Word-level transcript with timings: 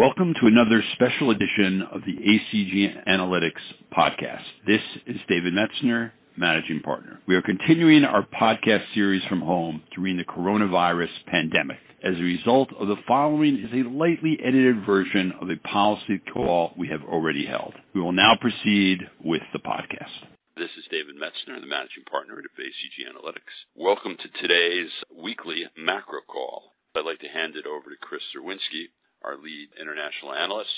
Welcome 0.00 0.32
to 0.40 0.48
another 0.48 0.80
special 0.96 1.28
edition 1.28 1.84
of 1.92 2.00
the 2.08 2.16
ACG 2.16 3.04
Analytics 3.04 3.60
podcast. 3.92 4.48
This 4.64 4.80
is 5.04 5.20
David 5.28 5.52
Metzner, 5.52 6.12
managing 6.38 6.80
partner. 6.80 7.20
We 7.28 7.36
are 7.36 7.44
continuing 7.44 8.04
our 8.08 8.24
podcast 8.24 8.88
series 8.94 9.20
from 9.28 9.42
home 9.42 9.82
during 9.94 10.16
the 10.16 10.24
coronavirus 10.24 11.12
pandemic. 11.28 11.76
As 12.00 12.16
a 12.16 12.24
result 12.24 12.72
of 12.80 12.88
the 12.88 12.96
following 13.06 13.60
is 13.60 13.68
a 13.76 13.92
lightly 13.92 14.40
edited 14.40 14.86
version 14.86 15.36
of 15.36 15.52
a 15.52 15.60
policy 15.68 16.16
call 16.32 16.72
we 16.78 16.88
have 16.88 17.04
already 17.04 17.44
held. 17.44 17.74
We 17.92 18.00
will 18.00 18.16
now 18.16 18.40
proceed 18.40 19.04
with 19.20 19.44
the 19.52 19.60
podcast. 19.60 20.16
This 20.56 20.72
is 20.80 20.88
David 20.88 21.20
Metzner, 21.20 21.60
the 21.60 21.68
managing 21.68 22.08
partner 22.08 22.40
at 22.40 22.48
ACG 22.48 23.04
Analytics. 23.04 23.52
Welcome 23.76 24.16
to 24.16 24.28
today's 24.40 24.88
weekly 25.12 25.68
macro 25.76 26.24
call. 26.24 26.72
I'd 26.96 27.04
like 27.04 27.20
to 27.20 27.28
hand 27.28 27.54
it 27.54 27.68
over 27.68 27.92
to 27.92 28.00
Chris 28.00 28.24
Zerwinski, 28.32 28.88
our 29.30 29.38
lead 29.38 29.70
international 29.78 30.34
analyst 30.34 30.74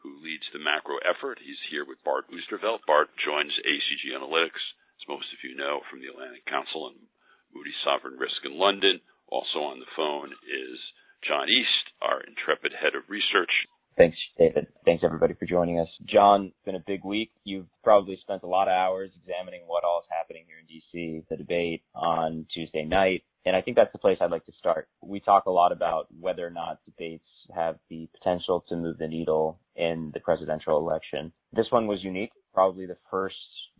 who 0.00 0.24
leads 0.24 0.48
the 0.50 0.64
macro 0.64 0.96
effort. 1.04 1.36
He's 1.44 1.60
here 1.68 1.84
with 1.84 2.00
Bart 2.00 2.24
Oosterveld. 2.32 2.88
Bart 2.88 3.12
joins 3.20 3.52
ACG 3.68 4.16
Analytics, 4.16 4.64
as 4.96 5.04
most 5.12 5.28
of 5.28 5.44
you 5.44 5.52
know, 5.52 5.84
from 5.92 6.00
the 6.00 6.08
Atlantic 6.08 6.48
Council 6.48 6.88
and 6.88 6.96
Moody's 7.52 7.76
Sovereign 7.84 8.16
Risk 8.16 8.40
in 8.48 8.56
London. 8.56 9.04
Also 9.28 9.60
on 9.60 9.78
the 9.78 9.92
phone 9.92 10.32
is 10.48 10.78
John 11.28 11.46
East, 11.52 11.84
our 12.00 12.24
intrepid 12.24 12.72
head 12.72 12.96
of 12.96 13.06
research. 13.12 13.52
Thanks, 13.94 14.16
David. 14.40 14.72
Thanks 14.88 15.04
everybody 15.04 15.36
for 15.36 15.44
joining 15.44 15.78
us. 15.78 15.88
John, 16.08 16.50
it's 16.50 16.64
been 16.64 16.80
a 16.80 16.88
big 16.88 17.04
week. 17.04 17.30
You've 17.44 17.68
probably 17.84 18.16
spent 18.24 18.42
a 18.42 18.48
lot 18.48 18.66
of 18.66 18.74
hours 18.74 19.12
examining 19.20 19.68
what 19.68 19.84
all 19.84 20.01
DC, 21.02 21.24
the 21.28 21.36
debate 21.36 21.82
on 21.94 22.46
Tuesday 22.54 22.84
night, 22.84 23.22
and 23.44 23.56
I 23.56 23.60
think 23.60 23.76
that's 23.76 23.92
the 23.92 23.98
place 23.98 24.18
I'd 24.20 24.30
like 24.30 24.46
to 24.46 24.52
start. 24.58 24.88
We 25.02 25.20
talk 25.20 25.46
a 25.46 25.50
lot 25.50 25.72
about 25.72 26.06
whether 26.20 26.46
or 26.46 26.50
not 26.50 26.78
debates 26.84 27.26
have 27.54 27.76
the 27.90 28.08
potential 28.18 28.64
to 28.68 28.76
move 28.76 28.98
the 28.98 29.08
needle 29.08 29.58
in 29.74 30.10
the 30.14 30.20
presidential 30.20 30.78
election. 30.78 31.32
This 31.52 31.66
one 31.70 31.86
was 31.86 32.04
unique, 32.04 32.30
probably 32.54 32.86
the 32.86 32.98
first 33.10 33.36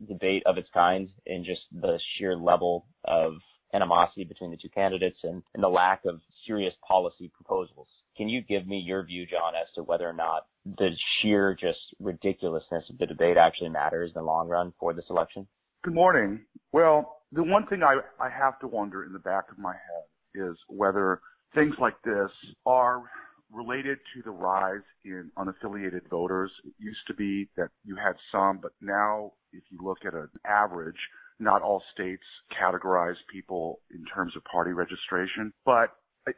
debate 0.08 0.42
of 0.46 0.58
its 0.58 0.68
kind 0.74 1.08
in 1.26 1.44
just 1.44 1.60
the 1.72 1.98
sheer 2.18 2.36
level 2.36 2.86
of 3.04 3.34
animosity 3.72 4.24
between 4.24 4.50
the 4.50 4.56
two 4.56 4.68
candidates 4.68 5.18
and, 5.22 5.42
and 5.54 5.62
the 5.62 5.68
lack 5.68 6.04
of 6.04 6.20
serious 6.46 6.74
policy 6.86 7.30
proposals. 7.32 7.86
Can 8.16 8.28
you 8.28 8.42
give 8.42 8.66
me 8.66 8.78
your 8.78 9.04
view, 9.04 9.26
John, 9.26 9.54
as 9.54 9.72
to 9.74 9.82
whether 9.82 10.08
or 10.08 10.12
not 10.12 10.46
the 10.66 10.90
sheer 11.20 11.56
just 11.58 11.78
ridiculousness 11.98 12.84
of 12.90 12.98
the 12.98 13.06
debate 13.06 13.36
actually 13.38 13.70
matters 13.70 14.10
in 14.14 14.20
the 14.20 14.26
long 14.26 14.48
run 14.48 14.72
for 14.78 14.92
this 14.92 15.06
election? 15.08 15.46
Good 15.84 15.94
morning. 15.94 16.44
Well, 16.70 17.16
the 17.32 17.42
one 17.42 17.66
thing 17.66 17.82
I, 17.82 17.96
I 18.24 18.30
have 18.30 18.56
to 18.60 18.68
wonder 18.68 19.04
in 19.04 19.12
the 19.12 19.18
back 19.18 19.50
of 19.50 19.58
my 19.58 19.72
head 19.72 20.48
is 20.48 20.56
whether 20.68 21.20
things 21.56 21.74
like 21.80 22.00
this 22.04 22.30
are 22.64 23.02
related 23.50 23.98
to 24.14 24.22
the 24.22 24.30
rise 24.30 24.86
in 25.04 25.32
unaffiliated 25.36 26.08
voters. 26.08 26.52
It 26.64 26.74
used 26.78 27.04
to 27.08 27.14
be 27.14 27.48
that 27.56 27.70
you 27.84 27.96
had 27.96 28.14
some, 28.30 28.60
but 28.62 28.70
now 28.80 29.32
if 29.52 29.64
you 29.72 29.78
look 29.82 29.98
at 30.06 30.14
an 30.14 30.28
average, 30.46 30.94
not 31.40 31.62
all 31.62 31.82
states 31.92 32.22
categorize 32.56 33.16
people 33.32 33.80
in 33.90 34.04
terms 34.04 34.34
of 34.36 34.44
party 34.44 34.70
registration, 34.70 35.52
but 35.66 35.88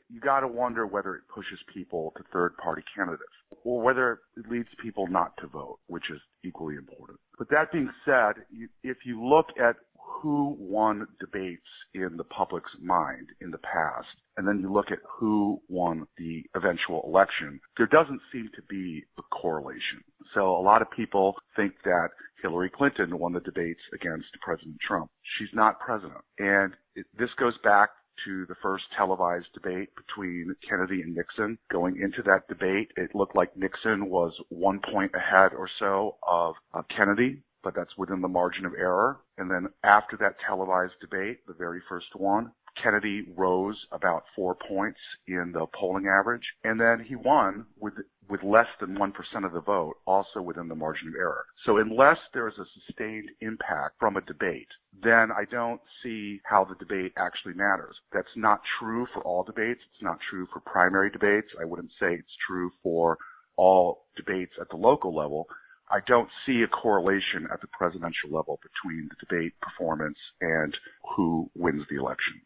you 0.08 0.20
got 0.20 0.40
to 0.40 0.48
wonder 0.48 0.86
whether 0.86 1.14
it 1.14 1.22
pushes 1.32 1.58
people 1.72 2.12
to 2.16 2.22
third 2.32 2.56
party 2.56 2.82
candidates 2.96 3.22
or 3.64 3.82
whether 3.82 4.20
it 4.36 4.50
leads 4.50 4.68
people 4.82 5.06
not 5.06 5.36
to 5.38 5.46
vote, 5.46 5.78
which 5.86 6.04
is 6.10 6.20
equally 6.44 6.76
important. 6.76 7.18
But 7.38 7.50
that 7.50 7.72
being 7.72 7.90
said, 8.04 8.44
if 8.82 8.98
you 9.04 9.24
look 9.24 9.46
at 9.60 9.76
who 9.96 10.56
won 10.58 11.06
debates 11.20 11.62
in 11.94 12.16
the 12.16 12.24
public's 12.24 12.70
mind 12.80 13.28
in 13.40 13.50
the 13.50 13.58
past, 13.58 14.06
and 14.36 14.46
then 14.46 14.58
you 14.60 14.72
look 14.72 14.90
at 14.90 14.98
who 15.18 15.60
won 15.68 16.06
the 16.18 16.42
eventual 16.56 17.02
election, 17.06 17.60
there 17.76 17.86
doesn't 17.86 18.20
seem 18.32 18.48
to 18.54 18.62
be 18.68 19.04
a 19.18 19.22
correlation. 19.22 20.02
So 20.34 20.56
a 20.56 20.62
lot 20.62 20.82
of 20.82 20.90
people 20.90 21.34
think 21.56 21.74
that 21.84 22.08
Hillary 22.42 22.70
Clinton 22.74 23.18
won 23.18 23.32
the 23.32 23.40
debates 23.40 23.80
against 23.94 24.26
President 24.42 24.76
Trump. 24.86 25.10
She's 25.38 25.54
not 25.54 25.80
president. 25.80 26.20
And 26.38 26.74
it, 26.94 27.06
this 27.18 27.30
goes 27.38 27.54
back 27.62 27.90
to 28.24 28.46
the 28.46 28.54
first 28.62 28.84
televised 28.96 29.48
debate 29.54 29.90
between 29.96 30.54
Kennedy 30.68 31.02
and 31.02 31.14
Nixon. 31.14 31.58
Going 31.70 32.00
into 32.00 32.22
that 32.22 32.48
debate, 32.48 32.90
it 32.96 33.14
looked 33.14 33.36
like 33.36 33.56
Nixon 33.56 34.08
was 34.08 34.32
one 34.48 34.80
point 34.92 35.12
ahead 35.14 35.52
or 35.52 35.68
so 35.78 36.16
of 36.26 36.54
uh, 36.72 36.82
Kennedy, 36.96 37.42
but 37.62 37.74
that's 37.74 37.96
within 37.96 38.20
the 38.20 38.28
margin 38.28 38.66
of 38.66 38.74
error. 38.74 39.18
And 39.38 39.50
then 39.50 39.68
after 39.82 40.16
that 40.18 40.36
televised 40.46 40.94
debate, 41.00 41.38
the 41.46 41.54
very 41.54 41.80
first 41.88 42.14
one, 42.14 42.52
Kennedy 42.82 43.26
rose 43.36 43.76
about 43.92 44.24
four 44.34 44.56
points 44.68 44.98
in 45.26 45.52
the 45.52 45.66
polling 45.78 46.06
average, 46.06 46.44
and 46.64 46.80
then 46.80 47.04
he 47.06 47.16
won 47.16 47.66
with 47.78 47.94
with 48.28 48.42
less 48.42 48.66
than 48.80 48.96
1% 48.96 49.12
of 49.44 49.52
the 49.52 49.60
vote, 49.60 49.96
also 50.06 50.40
within 50.40 50.68
the 50.68 50.74
margin 50.74 51.08
of 51.08 51.14
error. 51.14 51.44
So 51.66 51.76
unless 51.76 52.16
there 52.32 52.48
is 52.48 52.54
a 52.58 52.64
sustained 52.86 53.28
impact 53.40 53.96
from 53.98 54.16
a 54.16 54.22
debate, 54.22 54.68
then 55.02 55.30
I 55.30 55.44
don't 55.50 55.80
see 56.02 56.40
how 56.44 56.64
the 56.64 56.74
debate 56.76 57.12
actually 57.18 57.54
matters. 57.54 57.94
That's 58.12 58.26
not 58.36 58.60
true 58.80 59.06
for 59.12 59.22
all 59.22 59.44
debates. 59.44 59.80
It's 59.92 60.02
not 60.02 60.18
true 60.30 60.46
for 60.52 60.60
primary 60.60 61.10
debates. 61.10 61.48
I 61.60 61.64
wouldn't 61.64 61.90
say 62.00 62.14
it's 62.14 62.36
true 62.46 62.70
for 62.82 63.18
all 63.56 64.06
debates 64.16 64.52
at 64.60 64.68
the 64.70 64.76
local 64.76 65.14
level. 65.14 65.46
I 65.90 65.98
don't 66.06 66.28
see 66.46 66.62
a 66.62 66.68
correlation 66.68 67.46
at 67.52 67.60
the 67.60 67.68
presidential 67.68 68.30
level 68.30 68.58
between 68.62 69.08
the 69.10 69.26
debate 69.26 69.52
performance 69.60 70.18
and 70.40 70.74
who 71.14 71.50
wins 71.54 71.84
the 71.90 71.96
election. 71.96 72.40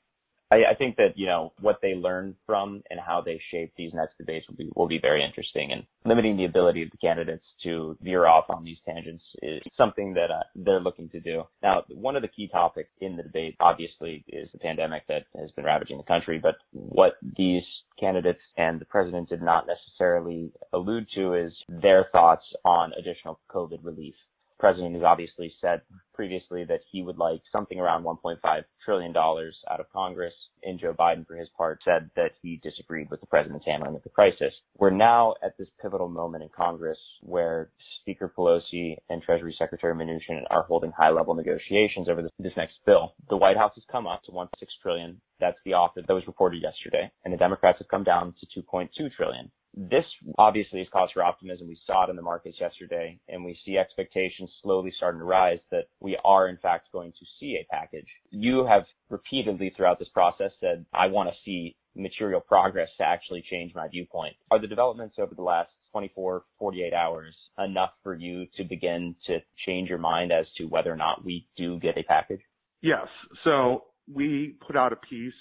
I, 0.50 0.74
think 0.78 0.96
that 0.96 1.16
you 1.16 1.26
know 1.26 1.52
what 1.60 1.78
they 1.82 1.94
learn 1.94 2.34
from 2.46 2.82
and 2.90 2.98
how 2.98 3.20
they 3.20 3.40
shape 3.50 3.72
these 3.76 3.92
next 3.92 4.16
debates 4.16 4.46
will 4.48 4.56
be 4.56 4.70
will 4.74 4.88
be 4.88 4.98
very 5.00 5.24
interesting. 5.24 5.72
And 5.72 5.84
limiting 6.04 6.36
the 6.36 6.46
ability 6.46 6.82
of 6.82 6.90
the 6.90 6.96
candidates 6.96 7.44
to 7.64 7.96
veer 8.00 8.26
off 8.26 8.46
on 8.48 8.64
these 8.64 8.78
tangents 8.86 9.22
is 9.42 9.60
something 9.76 10.14
that 10.14 10.30
uh, 10.30 10.44
they're 10.54 10.80
looking 10.80 11.10
to 11.10 11.20
do. 11.20 11.42
Now, 11.62 11.82
one 11.90 12.16
of 12.16 12.22
the 12.22 12.28
key 12.28 12.48
topics 12.50 12.90
in 13.00 13.16
the 13.16 13.22
debate, 13.22 13.56
obviously, 13.60 14.24
is 14.28 14.48
the 14.52 14.58
pandemic 14.58 15.06
that 15.08 15.24
has 15.38 15.50
been 15.52 15.64
ravaging 15.64 15.98
the 15.98 16.04
country. 16.04 16.38
But 16.42 16.56
what 16.72 17.14
these 17.36 17.62
candidates 18.00 18.40
and 18.56 18.80
the 18.80 18.86
president 18.86 19.28
did 19.28 19.42
not 19.42 19.66
necessarily 19.66 20.52
allude 20.72 21.06
to 21.14 21.34
is 21.34 21.52
their 21.68 22.06
thoughts 22.12 22.44
on 22.64 22.92
additional 22.98 23.38
COVID 23.50 23.84
relief 23.84 24.14
president 24.58 24.94
has 24.94 25.04
obviously 25.04 25.52
said 25.60 25.82
previously 26.14 26.64
that 26.64 26.80
he 26.90 27.02
would 27.02 27.18
like 27.18 27.40
something 27.52 27.78
around 27.78 28.04
$1.5 28.04 28.38
trillion 28.84 29.16
out 29.16 29.80
of 29.80 29.92
Congress. 29.92 30.34
And 30.64 30.80
Joe 30.80 30.94
Biden, 30.98 31.26
for 31.26 31.36
his 31.36 31.48
part, 31.56 31.80
said 31.84 32.10
that 32.16 32.32
he 32.42 32.60
disagreed 32.62 33.08
with 33.10 33.20
the 33.20 33.26
president's 33.26 33.66
handling 33.66 33.94
of 33.94 34.02
the 34.02 34.08
crisis. 34.08 34.52
We're 34.76 34.90
now 34.90 35.34
at 35.44 35.56
this 35.56 35.68
pivotal 35.80 36.08
moment 36.08 36.42
in 36.42 36.50
Congress 36.56 36.98
where 37.22 37.70
Speaker 38.00 38.32
Pelosi 38.36 38.96
and 39.08 39.22
Treasury 39.22 39.54
Secretary 39.58 39.94
Mnuchin 39.94 40.42
are 40.50 40.64
holding 40.64 40.90
high-level 40.90 41.34
negotiations 41.34 42.08
over 42.08 42.22
this, 42.22 42.32
this 42.38 42.52
next 42.56 42.74
bill. 42.86 43.14
The 43.28 43.36
White 43.36 43.56
House 43.56 43.72
has 43.76 43.84
come 43.92 44.06
up 44.06 44.24
to 44.24 44.32
1.6 44.32 44.48
trillion. 44.82 45.20
That's 45.40 45.58
the 45.64 45.74
offer 45.74 46.02
that 46.06 46.12
was 46.12 46.26
reported 46.26 46.62
yesterday, 46.62 47.10
and 47.24 47.32
the 47.32 47.38
Democrats 47.38 47.78
have 47.78 47.88
come 47.88 48.04
down 48.04 48.34
to 48.40 48.60
2.2 48.60 48.88
trillion. 49.16 49.50
This 49.80 50.04
obviously 50.38 50.80
is 50.80 50.88
cause 50.92 51.08
for 51.14 51.22
optimism. 51.22 51.68
We 51.68 51.78
saw 51.86 52.04
it 52.04 52.10
in 52.10 52.16
the 52.16 52.22
markets 52.22 52.56
yesterday, 52.60 53.20
and 53.28 53.44
we 53.44 53.56
see 53.64 53.78
expectations 53.78 54.50
slowly 54.60 54.92
starting 54.96 55.20
to 55.20 55.24
rise 55.24 55.60
that 55.70 55.84
we 56.00 56.18
are 56.24 56.48
in 56.48 56.56
fact 56.56 56.88
going 56.92 57.12
to 57.12 57.26
see 57.38 57.56
a 57.60 57.66
package. 57.72 58.08
You 58.30 58.66
have 58.66 58.82
repeatedly 59.08 59.72
throughout 59.76 60.00
this 60.00 60.08
process 60.12 60.50
said, 60.60 60.84
I 60.92 61.06
want 61.06 61.28
to 61.28 61.34
see 61.44 61.76
material 61.94 62.40
progress 62.40 62.88
to 62.98 63.04
actually 63.04 63.44
change 63.48 63.72
my 63.72 63.86
viewpoint. 63.86 64.34
Are 64.50 64.60
the 64.60 64.66
developments 64.66 65.14
over 65.16 65.36
the 65.36 65.42
last 65.42 65.70
24, 65.92 66.42
48 66.58 66.92
hours 66.92 67.34
enough 67.58 67.90
for 68.02 68.16
you 68.16 68.46
to 68.56 68.64
begin 68.64 69.14
to 69.28 69.38
change 69.64 69.88
your 69.88 69.98
mind 69.98 70.32
as 70.32 70.46
to 70.56 70.64
whether 70.64 70.92
or 70.92 70.96
not 70.96 71.24
we 71.24 71.46
do 71.56 71.78
get 71.78 71.96
a 71.96 72.02
package? 72.02 72.40
Yes. 72.82 73.06
So 73.44 73.84
we 74.12 74.56
put 74.66 74.76
out 74.76 74.92
a 74.92 74.96
piece 74.96 75.32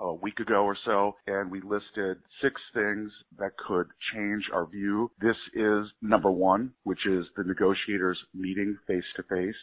a 0.00 0.14
week 0.14 0.40
ago 0.40 0.64
or 0.64 0.76
so, 0.84 1.16
and 1.26 1.50
we 1.50 1.60
listed 1.60 2.18
six 2.42 2.60
things 2.72 3.10
that 3.38 3.52
could 3.66 3.86
change 4.14 4.44
our 4.52 4.66
view. 4.66 5.10
This 5.20 5.36
is 5.54 5.86
number 6.02 6.30
one, 6.30 6.72
which 6.84 7.06
is 7.06 7.24
the 7.36 7.44
negotiators 7.44 8.18
meeting 8.34 8.76
face 8.86 9.04
to 9.16 9.22
face. 9.24 9.54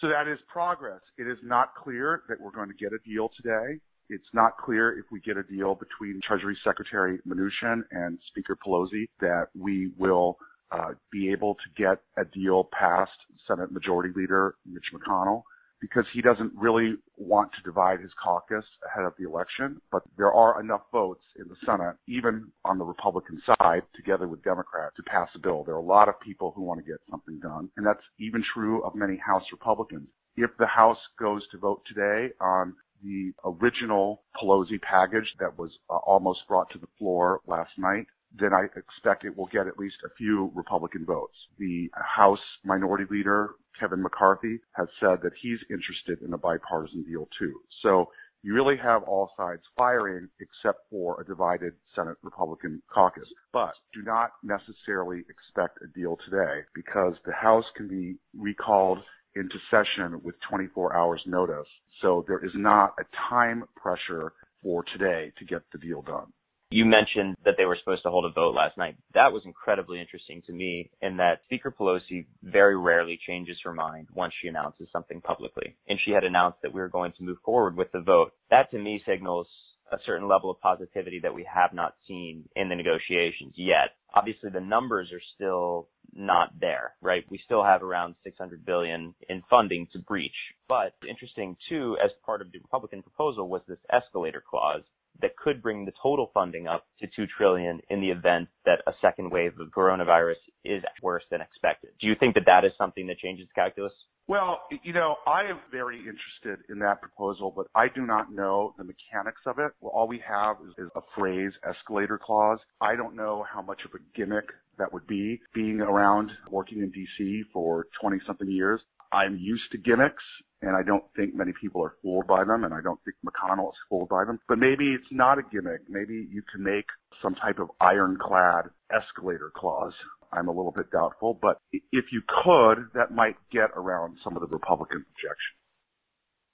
So 0.00 0.08
that 0.08 0.30
is 0.30 0.38
progress. 0.48 1.00
It 1.16 1.26
is 1.26 1.38
not 1.42 1.74
clear 1.74 2.22
that 2.28 2.40
we're 2.40 2.50
going 2.50 2.68
to 2.68 2.74
get 2.74 2.92
a 2.92 2.98
deal 3.08 3.30
today. 3.36 3.80
It's 4.08 4.28
not 4.32 4.56
clear 4.58 4.98
if 4.98 5.06
we 5.10 5.20
get 5.20 5.36
a 5.36 5.42
deal 5.42 5.74
between 5.74 6.20
Treasury 6.26 6.56
Secretary 6.64 7.18
Mnuchin 7.26 7.80
and 7.90 8.18
Speaker 8.28 8.56
Pelosi 8.64 9.08
that 9.20 9.48
we 9.58 9.90
will 9.98 10.36
uh, 10.70 10.92
be 11.10 11.32
able 11.32 11.54
to 11.54 11.82
get 11.82 12.02
a 12.18 12.24
deal 12.24 12.68
past 12.78 13.10
Senate 13.48 13.72
Majority 13.72 14.12
Leader 14.14 14.54
Mitch 14.66 14.84
McConnell 14.94 15.42
because 15.80 16.04
he 16.12 16.22
doesn't 16.22 16.52
really 16.56 16.94
want 17.16 17.50
to 17.52 17.62
divide 17.62 18.00
his 18.00 18.10
caucus 18.22 18.64
ahead 18.86 19.04
of 19.04 19.12
the 19.18 19.28
election. 19.28 19.80
But 19.92 20.02
there 20.16 20.32
are 20.32 20.60
enough 20.60 20.82
votes 20.92 21.22
in 21.38 21.48
the 21.48 21.56
Senate, 21.64 21.96
even 22.08 22.48
on 22.64 22.78
the 22.78 22.84
Republican 22.84 23.40
side, 23.46 23.82
together 23.94 24.26
with 24.26 24.42
Democrats, 24.42 24.96
to 24.96 25.02
pass 25.02 25.28
a 25.34 25.38
bill. 25.38 25.64
There 25.64 25.74
are 25.74 25.78
a 25.78 25.82
lot 25.82 26.08
of 26.08 26.20
people 26.20 26.52
who 26.54 26.62
want 26.62 26.80
to 26.80 26.90
get 26.90 27.00
something 27.10 27.38
done. 27.40 27.70
And 27.76 27.86
that's 27.86 28.02
even 28.18 28.42
true 28.54 28.82
of 28.84 28.94
many 28.94 29.16
House 29.16 29.44
Republicans. 29.52 30.08
If 30.36 30.50
the 30.58 30.66
House 30.66 30.98
goes 31.18 31.42
to 31.52 31.58
vote 31.58 31.82
today 31.86 32.32
on 32.40 32.74
the 33.02 33.32
original 33.44 34.22
Pelosi 34.40 34.80
package 34.80 35.26
that 35.40 35.58
was 35.58 35.70
uh, 35.90 35.96
almost 35.96 36.40
brought 36.48 36.70
to 36.70 36.78
the 36.78 36.88
floor 36.98 37.40
last 37.46 37.70
night, 37.78 38.06
then 38.38 38.52
I 38.52 38.64
expect 38.76 39.24
it 39.24 39.36
will 39.36 39.46
get 39.46 39.66
at 39.66 39.78
least 39.78 39.96
a 40.04 40.14
few 40.16 40.50
Republican 40.54 41.04
votes. 41.04 41.34
The 41.58 41.88
House 41.94 42.40
Minority 42.64 43.04
Leader, 43.10 43.50
Kevin 43.78 44.02
McCarthy, 44.02 44.60
has 44.72 44.88
said 45.00 45.18
that 45.22 45.32
he's 45.40 45.58
interested 45.70 46.26
in 46.26 46.32
a 46.32 46.38
bipartisan 46.38 47.04
deal 47.04 47.28
too. 47.38 47.60
So 47.82 48.10
you 48.42 48.54
really 48.54 48.76
have 48.76 49.02
all 49.04 49.30
sides 49.36 49.62
firing 49.76 50.28
except 50.40 50.88
for 50.90 51.20
a 51.20 51.24
divided 51.24 51.72
Senate 51.94 52.16
Republican 52.22 52.80
caucus. 52.92 53.28
But 53.52 53.72
do 53.92 54.02
not 54.02 54.32
necessarily 54.42 55.24
expect 55.28 55.78
a 55.82 55.88
deal 55.98 56.16
today 56.24 56.60
because 56.74 57.14
the 57.24 57.32
House 57.32 57.64
can 57.76 57.88
be 57.88 58.16
recalled 58.36 58.98
into 59.34 59.56
session 59.70 60.20
with 60.22 60.34
24 60.48 60.96
hours 60.96 61.20
notice. 61.26 61.66
So 62.00 62.24
there 62.26 62.44
is 62.44 62.52
not 62.54 62.94
a 63.00 63.04
time 63.28 63.64
pressure 63.74 64.32
for 64.62 64.84
today 64.92 65.32
to 65.38 65.44
get 65.44 65.62
the 65.72 65.78
deal 65.78 66.02
done. 66.02 66.32
You 66.70 66.84
mentioned 66.84 67.36
that 67.44 67.54
they 67.56 67.64
were 67.64 67.78
supposed 67.78 68.02
to 68.02 68.10
hold 68.10 68.24
a 68.24 68.32
vote 68.32 68.54
last 68.54 68.76
night. 68.76 68.96
That 69.14 69.32
was 69.32 69.42
incredibly 69.44 70.00
interesting 70.00 70.42
to 70.46 70.52
me 70.52 70.90
in 71.00 71.16
that 71.18 71.42
Speaker 71.44 71.70
Pelosi 71.70 72.26
very 72.42 72.76
rarely 72.76 73.20
changes 73.24 73.56
her 73.62 73.72
mind 73.72 74.08
once 74.12 74.34
she 74.40 74.48
announces 74.48 74.88
something 74.92 75.20
publicly. 75.20 75.76
And 75.88 75.98
she 76.04 76.10
had 76.10 76.24
announced 76.24 76.58
that 76.62 76.74
we 76.74 76.80
were 76.80 76.88
going 76.88 77.12
to 77.18 77.22
move 77.22 77.38
forward 77.44 77.76
with 77.76 77.92
the 77.92 78.00
vote. 78.00 78.32
That 78.50 78.70
to 78.72 78.78
me 78.78 79.00
signals 79.06 79.46
a 79.92 79.98
certain 80.04 80.26
level 80.26 80.50
of 80.50 80.60
positivity 80.60 81.20
that 81.22 81.34
we 81.34 81.46
have 81.52 81.72
not 81.72 81.94
seen 82.08 82.48
in 82.56 82.68
the 82.68 82.74
negotiations 82.74 83.54
yet. 83.56 83.94
Obviously 84.12 84.50
the 84.50 84.60
numbers 84.60 85.10
are 85.12 85.22
still 85.36 85.88
not 86.12 86.58
there, 86.60 86.94
right? 87.00 87.24
We 87.30 87.40
still 87.44 87.62
have 87.62 87.84
around 87.84 88.16
600 88.24 88.66
billion 88.66 89.14
in 89.28 89.42
funding 89.48 89.86
to 89.92 90.00
breach. 90.00 90.34
But 90.68 90.94
interesting 91.08 91.56
too, 91.68 91.96
as 92.02 92.10
part 92.24 92.40
of 92.40 92.50
the 92.50 92.58
Republican 92.58 93.02
proposal 93.02 93.48
was 93.48 93.62
this 93.68 93.78
escalator 93.92 94.42
clause 94.48 94.82
that 95.22 95.36
could 95.36 95.62
bring 95.62 95.84
the 95.84 95.92
total 96.02 96.30
funding 96.34 96.66
up 96.66 96.86
to 97.00 97.06
2 97.14 97.26
trillion 97.36 97.80
in 97.90 98.00
the 98.00 98.10
event 98.10 98.48
that 98.64 98.80
a 98.86 98.92
second 99.00 99.30
wave 99.30 99.52
of 99.60 99.68
coronavirus 99.68 100.34
is 100.64 100.82
worse 101.02 101.22
than 101.30 101.40
expected. 101.40 101.90
Do 102.00 102.06
you 102.06 102.14
think 102.18 102.34
that 102.34 102.44
that 102.46 102.64
is 102.64 102.72
something 102.78 103.06
that 103.06 103.18
changes 103.18 103.48
calculus? 103.54 103.92
Well, 104.28 104.62
you 104.82 104.92
know, 104.92 105.16
I 105.26 105.42
am 105.42 105.60
very 105.70 105.98
interested 105.98 106.64
in 106.68 106.80
that 106.80 107.00
proposal, 107.00 107.52
but 107.54 107.68
I 107.76 107.86
do 107.94 108.04
not 108.04 108.32
know 108.32 108.74
the 108.76 108.82
mechanics 108.82 109.40
of 109.46 109.60
it. 109.60 109.70
Well, 109.80 109.92
all 109.94 110.08
we 110.08 110.20
have 110.28 110.56
is, 110.66 110.74
is 110.86 110.90
a 110.96 111.00
phrase 111.16 111.52
escalator 111.68 112.18
clause. 112.18 112.58
I 112.80 112.96
don't 112.96 113.14
know 113.14 113.44
how 113.52 113.62
much 113.62 113.82
of 113.84 113.92
a 113.94 114.18
gimmick 114.18 114.46
that 114.78 114.92
would 114.92 115.06
be. 115.06 115.40
Being 115.54 115.80
around 115.80 116.32
working 116.50 116.78
in 116.78 116.90
DC 116.90 117.42
for 117.52 117.86
20 118.00 118.18
something 118.26 118.50
years, 118.50 118.80
I'm 119.12 119.36
used 119.36 119.70
to 119.72 119.78
gimmicks 119.78 120.24
and 120.62 120.74
I 120.74 120.82
don't 120.82 121.04
think 121.14 121.34
many 121.34 121.52
people 121.60 121.82
are 121.82 121.94
fooled 122.02 122.26
by 122.26 122.44
them, 122.44 122.64
and 122.64 122.72
I 122.72 122.80
don't 122.80 123.00
think 123.04 123.16
McConnell 123.24 123.68
is 123.68 123.78
fooled 123.88 124.08
by 124.08 124.24
them. 124.24 124.38
But 124.48 124.58
maybe 124.58 124.94
it's 124.94 125.04
not 125.10 125.38
a 125.38 125.42
gimmick. 125.42 125.82
Maybe 125.88 126.26
you 126.30 126.42
can 126.50 126.62
make 126.62 126.86
some 127.22 127.34
type 127.34 127.58
of 127.58 127.70
ironclad 127.80 128.70
escalator 128.90 129.52
clause. 129.54 129.92
I'm 130.32 130.48
a 130.48 130.52
little 130.52 130.72
bit 130.72 130.90
doubtful, 130.90 131.38
but 131.40 131.58
if 131.72 132.06
you 132.12 132.22
could, 132.44 132.88
that 132.94 133.12
might 133.12 133.36
get 133.52 133.70
around 133.74 134.16
some 134.24 134.36
of 134.36 134.40
the 134.40 134.48
Republican 134.48 135.04
objections. 135.14 135.56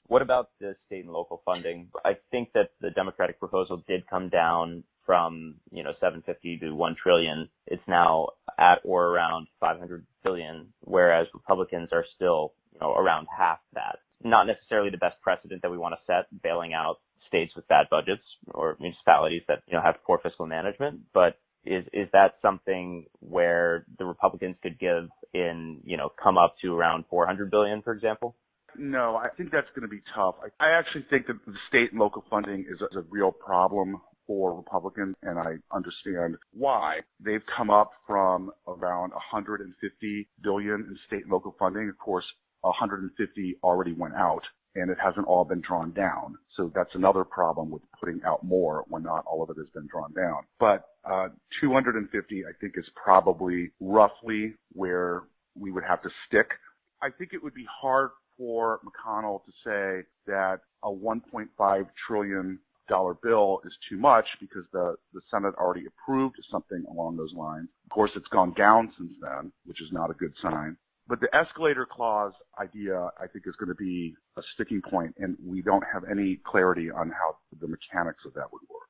What 0.08 0.20
about 0.20 0.50
the 0.60 0.74
state 0.86 1.04
and 1.04 1.12
local 1.12 1.40
funding? 1.44 1.88
I 2.04 2.12
think 2.30 2.50
that 2.54 2.70
the 2.80 2.90
Democratic 2.90 3.38
proposal 3.38 3.82
did 3.88 4.06
come 4.08 4.28
down 4.28 4.84
from, 5.06 5.54
you 5.70 5.82
know, 5.82 5.92
750 6.00 6.58
to 6.58 6.74
1 6.74 6.96
trillion. 7.02 7.48
It's 7.66 7.82
now 7.88 8.28
at 8.58 8.80
or 8.84 9.06
around 9.06 9.46
500 9.60 10.04
billion, 10.22 10.68
whereas 10.80 11.28
Republicans 11.32 11.88
are 11.92 12.04
still 12.14 12.52
you 12.72 12.80
know, 12.80 12.92
around 12.94 13.26
half 13.36 13.58
that. 13.74 13.98
Not 14.24 14.46
necessarily 14.46 14.90
the 14.90 14.98
best 14.98 15.20
precedent 15.20 15.62
that 15.62 15.70
we 15.70 15.78
want 15.78 15.94
to 15.94 16.00
set, 16.06 16.26
bailing 16.42 16.74
out 16.74 16.96
states 17.26 17.52
with 17.56 17.66
bad 17.68 17.86
budgets 17.90 18.22
or 18.52 18.76
municipalities 18.78 19.42
that, 19.48 19.62
you 19.66 19.74
know, 19.74 19.82
have 19.82 19.96
poor 20.06 20.18
fiscal 20.22 20.46
management, 20.46 21.00
but 21.12 21.38
is 21.64 21.84
is 21.92 22.08
that 22.12 22.34
something 22.42 23.06
where 23.20 23.86
the 23.98 24.04
Republicans 24.04 24.56
could 24.62 24.78
give 24.78 25.08
in, 25.32 25.80
you 25.84 25.96
know, 25.96 26.10
come 26.22 26.36
up 26.36 26.56
to 26.62 26.74
around 26.74 27.04
400 27.08 27.50
billion, 27.50 27.82
for 27.82 27.92
example? 27.92 28.36
No, 28.76 29.16
I 29.16 29.28
think 29.36 29.50
that's 29.52 29.68
going 29.74 29.82
to 29.82 29.88
be 29.88 30.02
tough. 30.14 30.36
I, 30.42 30.66
I 30.66 30.78
actually 30.78 31.04
think 31.10 31.26
that 31.26 31.36
the 31.46 31.52
state 31.68 31.92
and 31.92 32.00
local 32.00 32.24
funding 32.30 32.64
is 32.68 32.80
a, 32.80 32.86
is 32.86 33.04
a 33.04 33.06
real 33.10 33.30
problem 33.30 34.00
for 34.26 34.54
Republicans, 34.56 35.14
and 35.22 35.38
I 35.38 35.56
understand 35.74 36.36
why. 36.52 36.98
They've 37.20 37.42
come 37.56 37.70
up 37.70 37.90
from 38.06 38.50
around 38.66 39.10
150 39.10 40.28
billion 40.42 40.74
in 40.74 40.98
state 41.06 41.22
and 41.22 41.30
local 41.30 41.54
funding. 41.58 41.88
Of 41.88 41.98
course, 41.98 42.24
150 42.62 43.58
already 43.62 43.92
went 43.92 44.14
out 44.14 44.42
and 44.74 44.90
it 44.90 44.98
hasn't 45.02 45.26
all 45.26 45.44
been 45.44 45.60
drawn 45.60 45.92
down. 45.92 46.38
So 46.56 46.72
that's 46.74 46.94
another 46.94 47.24
problem 47.24 47.70
with 47.70 47.82
putting 48.00 48.20
out 48.26 48.42
more 48.42 48.84
when 48.88 49.02
not 49.02 49.24
all 49.26 49.42
of 49.42 49.50
it 49.50 49.56
has 49.58 49.68
been 49.74 49.86
drawn 49.86 50.12
down. 50.14 50.44
But 50.58 50.84
uh, 51.04 51.28
250, 51.60 52.44
I 52.44 52.52
think, 52.60 52.74
is 52.76 52.84
probably 53.02 53.70
roughly 53.80 54.54
where 54.72 55.22
we 55.58 55.70
would 55.70 55.84
have 55.84 56.02
to 56.02 56.08
stick. 56.26 56.48
I 57.02 57.10
think 57.10 57.32
it 57.32 57.42
would 57.42 57.54
be 57.54 57.66
hard 57.68 58.10
for 58.38 58.80
McConnell 58.84 59.44
to 59.44 59.50
say 59.64 60.06
that 60.26 60.60
a 60.82 60.90
1.5 60.90 61.86
trillion 62.06 62.58
dollar 62.88 63.14
bill 63.22 63.60
is 63.64 63.72
too 63.88 63.96
much 63.96 64.26
because 64.40 64.64
the, 64.72 64.96
the 65.12 65.20
Senate 65.30 65.54
already 65.56 65.84
approved 65.86 66.36
something 66.50 66.84
along 66.90 67.16
those 67.16 67.32
lines. 67.34 67.68
Of 67.84 67.90
course, 67.90 68.10
it's 68.16 68.26
gone 68.28 68.52
down 68.54 68.92
since 68.98 69.12
then, 69.20 69.52
which 69.64 69.80
is 69.80 69.88
not 69.92 70.10
a 70.10 70.14
good 70.14 70.32
sign. 70.42 70.76
But 71.08 71.20
the 71.20 71.34
escalator 71.34 71.86
clause 71.90 72.32
idea, 72.60 73.10
I 73.20 73.26
think, 73.26 73.46
is 73.46 73.54
going 73.58 73.68
to 73.68 73.74
be 73.74 74.14
a 74.36 74.42
sticking 74.54 74.80
point, 74.88 75.14
and 75.18 75.36
we 75.44 75.60
don't 75.60 75.84
have 75.92 76.04
any 76.10 76.40
clarity 76.46 76.90
on 76.90 77.10
how 77.10 77.36
the 77.60 77.66
mechanics 77.66 78.24
of 78.24 78.34
that 78.34 78.52
would 78.52 78.62
work. 78.70 78.82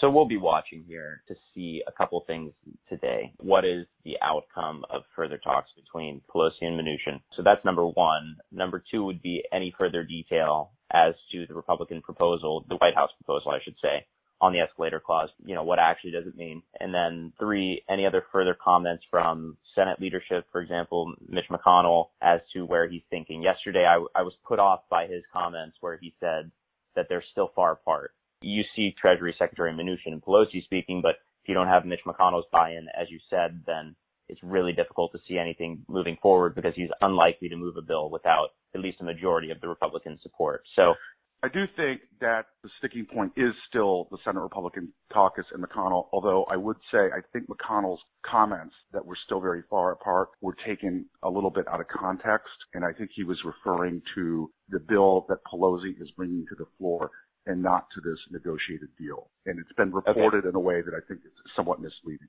So 0.00 0.08
we'll 0.08 0.28
be 0.28 0.38
watching 0.38 0.84
here 0.86 1.22
to 1.28 1.34
see 1.54 1.82
a 1.86 1.92
couple 1.92 2.22
things 2.26 2.52
today. 2.88 3.34
What 3.38 3.64
is 3.66 3.86
the 4.04 4.14
outcome 4.22 4.84
of 4.88 5.02
further 5.14 5.36
talks 5.36 5.68
between 5.76 6.22
Pelosi 6.34 6.62
and 6.62 6.80
Mnuchin? 6.80 7.20
So 7.36 7.42
that's 7.42 7.62
number 7.64 7.86
one. 7.86 8.36
Number 8.50 8.82
two 8.90 9.04
would 9.04 9.20
be 9.20 9.42
any 9.52 9.74
further 9.76 10.04
detail 10.04 10.70
as 10.92 11.14
to 11.32 11.46
the 11.46 11.54
Republican 11.54 12.00
proposal, 12.00 12.64
the 12.68 12.76
White 12.76 12.94
House 12.94 13.10
proposal, 13.18 13.50
I 13.50 13.58
should 13.62 13.76
say, 13.82 14.06
on 14.40 14.52
the 14.52 14.60
escalator 14.60 15.00
clause. 15.00 15.28
You 15.44 15.54
know, 15.54 15.62
what 15.62 15.78
actually 15.78 16.12
does 16.12 16.26
it 16.26 16.36
mean? 16.36 16.62
And 16.78 16.94
then 16.94 17.32
three, 17.38 17.82
any 17.88 18.06
other 18.06 18.24
further 18.32 18.56
comments 18.62 19.04
from 19.10 19.56
Senate 19.74 20.00
leadership, 20.00 20.46
for 20.50 20.60
example, 20.60 21.14
Mitch 21.28 21.44
McConnell, 21.50 22.08
as 22.22 22.40
to 22.54 22.64
where 22.64 22.88
he's 22.88 23.02
thinking. 23.10 23.42
Yesterday, 23.42 23.84
I, 23.84 24.04
I 24.18 24.22
was 24.22 24.32
put 24.46 24.58
off 24.58 24.80
by 24.88 25.06
his 25.06 25.22
comments 25.32 25.76
where 25.80 25.98
he 26.00 26.14
said 26.20 26.50
that 26.96 27.06
they're 27.08 27.24
still 27.30 27.52
far 27.54 27.72
apart. 27.72 28.12
You 28.42 28.62
see 28.74 28.94
Treasury 29.00 29.34
Secretary 29.38 29.72
Mnuchin 29.72 30.12
and 30.12 30.22
Pelosi 30.22 30.64
speaking, 30.64 31.00
but 31.02 31.16
if 31.42 31.48
you 31.48 31.54
don't 31.54 31.68
have 31.68 31.84
Mitch 31.84 32.00
McConnell's 32.06 32.46
buy-in, 32.50 32.86
as 32.98 33.10
you 33.10 33.18
said, 33.28 33.62
then 33.66 33.94
it's 34.28 34.42
really 34.42 34.72
difficult 34.72 35.12
to 35.12 35.18
see 35.28 35.38
anything 35.38 35.84
moving 35.88 36.16
forward 36.22 36.54
because 36.54 36.72
he's 36.74 36.88
unlikely 37.00 37.48
to 37.48 37.56
move 37.56 37.76
a 37.76 37.82
bill 37.82 38.10
without 38.10 38.50
at 38.74 38.80
least 38.80 39.00
a 39.00 39.04
majority 39.04 39.50
of 39.50 39.60
the 39.60 39.68
Republican 39.68 40.18
support. 40.22 40.62
So 40.76 40.94
I 41.42 41.48
do 41.48 41.64
think 41.74 42.02
that 42.20 42.46
the 42.62 42.68
sticking 42.78 43.06
point 43.06 43.32
is 43.34 43.52
still 43.68 44.08
the 44.10 44.18
Senate 44.24 44.40
Republican 44.40 44.92
caucus 45.10 45.46
and 45.52 45.64
McConnell, 45.64 46.08
although 46.12 46.44
I 46.44 46.56
would 46.56 46.76
say 46.92 46.98
I 46.98 47.20
think 47.32 47.48
McConnell's 47.48 48.00
comments 48.30 48.74
that 48.92 49.06
were 49.06 49.16
still 49.24 49.40
very 49.40 49.62
far 49.70 49.92
apart 49.92 50.28
were 50.42 50.54
taken 50.66 51.06
a 51.22 51.30
little 51.30 51.50
bit 51.50 51.66
out 51.66 51.80
of 51.80 51.86
context, 51.88 52.52
and 52.74 52.84
I 52.84 52.92
think 52.92 53.10
he 53.14 53.24
was 53.24 53.38
referring 53.44 54.02
to 54.16 54.50
the 54.68 54.80
bill 54.80 55.24
that 55.30 55.38
Pelosi 55.50 56.00
is 56.00 56.10
bringing 56.14 56.44
to 56.50 56.56
the 56.56 56.66
floor 56.76 57.10
and 57.46 57.62
not 57.62 57.86
to 57.94 58.02
this 58.02 58.18
negotiated 58.30 58.90
deal. 58.98 59.30
And 59.46 59.58
it's 59.58 59.72
been 59.78 59.92
reported 59.92 60.40
okay. 60.40 60.48
in 60.48 60.54
a 60.54 60.60
way 60.60 60.82
that 60.82 60.92
I 60.92 61.00
think 61.08 61.20
is 61.24 61.32
somewhat 61.56 61.80
misleading. 61.80 62.28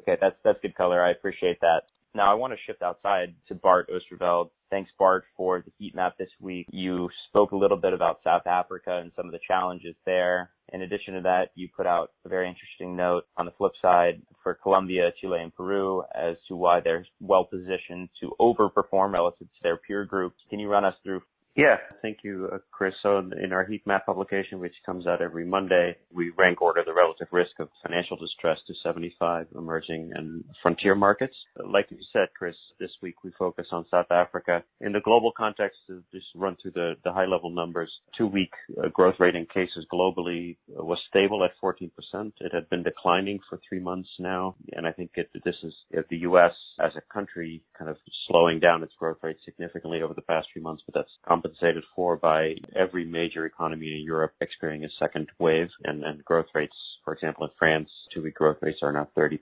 Okay, 0.00 0.16
that's 0.20 0.36
that's 0.42 0.58
good 0.62 0.74
color. 0.74 1.02
I 1.02 1.10
appreciate 1.10 1.60
that. 1.60 1.82
Now 2.14 2.32
I 2.32 2.34
want 2.34 2.54
to 2.54 2.58
shift 2.66 2.82
outside 2.82 3.34
to 3.48 3.54
Bart 3.54 3.90
Oosterveld. 3.90 4.50
Thanks, 4.70 4.90
Bart, 4.98 5.24
for 5.36 5.62
the 5.62 5.72
heat 5.78 5.94
map 5.94 6.18
this 6.18 6.28
week. 6.40 6.66
You 6.70 7.08
spoke 7.28 7.52
a 7.52 7.56
little 7.56 7.78
bit 7.78 7.94
about 7.94 8.20
South 8.22 8.46
Africa 8.46 8.98
and 8.98 9.10
some 9.16 9.26
of 9.26 9.32
the 9.32 9.38
challenges 9.46 9.94
there. 10.04 10.50
In 10.72 10.82
addition 10.82 11.14
to 11.14 11.22
that, 11.22 11.50
you 11.54 11.68
put 11.74 11.86
out 11.86 12.10
a 12.26 12.28
very 12.28 12.48
interesting 12.48 12.94
note 12.94 13.24
on 13.38 13.46
the 13.46 13.52
flip 13.52 13.72
side 13.80 14.20
for 14.42 14.54
Colombia, 14.54 15.10
Chile, 15.20 15.40
and 15.40 15.54
Peru 15.54 16.02
as 16.14 16.36
to 16.48 16.56
why 16.56 16.80
they're 16.80 17.06
well 17.20 17.44
positioned 17.44 18.10
to 18.20 18.34
overperform 18.38 19.12
relative 19.12 19.46
to 19.46 19.62
their 19.62 19.78
peer 19.78 20.04
groups. 20.04 20.36
Can 20.50 20.58
you 20.58 20.68
run 20.68 20.84
us 20.84 20.94
through 21.02 21.22
yeah, 21.56 21.76
thank 22.02 22.18
you, 22.22 22.48
uh, 22.52 22.58
Chris. 22.70 22.94
So 23.02 23.18
in 23.18 23.52
our 23.52 23.64
heat 23.64 23.84
map 23.86 24.06
publication, 24.06 24.60
which 24.60 24.74
comes 24.86 25.06
out 25.06 25.20
every 25.20 25.44
Monday, 25.44 25.96
we 26.12 26.30
rank 26.38 26.62
order 26.62 26.82
the 26.86 26.94
relative 26.94 27.26
risk 27.32 27.50
of 27.58 27.68
financial 27.82 28.16
distress 28.16 28.58
to 28.68 28.74
75 28.84 29.48
emerging 29.56 30.12
and 30.14 30.44
frontier 30.62 30.94
markets. 30.94 31.34
Like 31.56 31.86
you 31.90 31.98
said, 32.12 32.28
Chris, 32.38 32.54
this 32.78 32.90
week 33.02 33.24
we 33.24 33.32
focus 33.36 33.66
on 33.72 33.86
South 33.90 34.10
Africa. 34.10 34.62
In 34.80 34.92
the 34.92 35.00
global 35.00 35.32
context, 35.36 35.78
just 36.12 36.26
run 36.36 36.56
through 36.62 36.72
the, 36.72 36.94
the 37.04 37.12
high 37.12 37.26
level 37.26 37.50
numbers, 37.50 37.90
two 38.16 38.28
week 38.28 38.52
uh, 38.78 38.88
growth 38.88 39.16
rate 39.18 39.34
in 39.34 39.46
cases 39.46 39.84
globally 39.92 40.56
was 40.68 40.98
stable 41.08 41.42
at 41.44 41.50
14%. 41.60 41.90
It 42.40 42.54
had 42.54 42.70
been 42.70 42.84
declining 42.84 43.40
for 43.50 43.58
three 43.68 43.80
months 43.80 44.08
now. 44.20 44.54
And 44.72 44.86
I 44.86 44.92
think 44.92 45.10
it, 45.14 45.28
this 45.44 45.56
is 45.64 45.74
the 46.08 46.18
U.S. 46.18 46.52
as 46.78 46.92
a 46.96 47.12
country 47.12 47.62
kind 47.76 47.90
of 47.90 47.96
slowing 48.28 48.60
down 48.60 48.84
its 48.84 48.92
growth 48.98 49.18
rate 49.22 49.38
significantly 49.44 50.02
over 50.02 50.14
the 50.14 50.22
past 50.22 50.48
few 50.52 50.62
months, 50.62 50.84
but 50.86 50.94
that's 50.94 51.10
compensated 51.48 51.84
for 51.94 52.16
by 52.16 52.54
every 52.76 53.04
major 53.04 53.46
economy 53.46 53.94
in 53.94 54.04
Europe 54.04 54.32
experiencing 54.40 54.88
a 54.88 55.04
second 55.04 55.28
wave 55.38 55.68
and, 55.84 56.04
and 56.04 56.24
growth 56.24 56.46
rates, 56.54 56.76
for 57.04 57.14
example, 57.14 57.44
in 57.44 57.50
France, 57.58 57.90
two-week 58.18 58.34
growth 58.34 58.56
rates 58.60 58.80
are 58.82 58.92
now 58.92 59.08
30%. 59.16 59.38